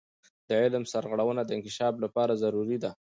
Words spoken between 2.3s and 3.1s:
ضروري ده.